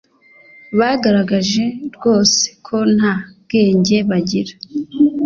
[0.77, 1.63] bagaragaje
[1.95, 3.13] rwose ko nta
[3.43, 4.53] bwenge bagira